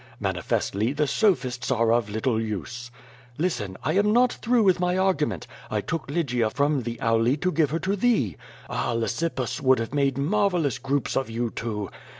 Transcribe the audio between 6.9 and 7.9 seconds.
Auli to give her